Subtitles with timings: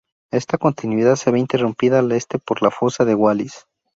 [0.31, 3.59] Esta continuidad se ve interrumpida al Este por la fosa de Wallace.